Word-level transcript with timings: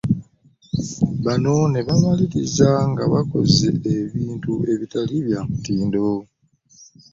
Bano 1.25 1.55
ne 1.71 1.79
bamaliriza 1.87 2.69
nga 2.91 3.03
bakoze 3.13 3.67
ebintu 3.99 4.53
ebitali 4.73 5.15
bya 5.25 5.39
mutindo 5.49 6.05